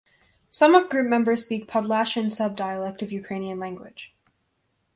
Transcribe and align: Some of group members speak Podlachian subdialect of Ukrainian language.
Some 0.49 0.73
of 0.73 0.89
group 0.89 1.07
members 1.07 1.45
speak 1.45 1.67
Podlachian 1.67 2.31
subdialect 2.31 3.03
of 3.03 3.11
Ukrainian 3.11 3.59
language. 3.59 4.11